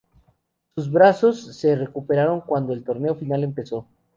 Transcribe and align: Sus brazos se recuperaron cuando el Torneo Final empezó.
Sus 0.73 0.91
brazos 0.91 1.55
se 1.57 1.75
recuperaron 1.75 2.41
cuando 2.41 2.73
el 2.73 2.83
Torneo 2.83 3.13
Final 3.13 3.43
empezó. 3.43 3.87